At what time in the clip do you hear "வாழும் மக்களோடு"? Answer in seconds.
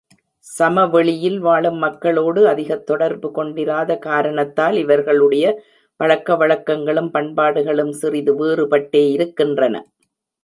1.39-2.47